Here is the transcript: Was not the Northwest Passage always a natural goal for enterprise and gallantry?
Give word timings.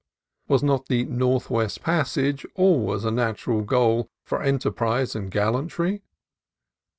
Was 0.47 0.63
not 0.63 0.87
the 0.87 1.05
Northwest 1.05 1.83
Passage 1.83 2.43
always 2.55 3.03
a 3.03 3.11
natural 3.11 3.61
goal 3.61 4.09
for 4.25 4.41
enterprise 4.41 5.13
and 5.15 5.29
gallantry? 5.29 6.01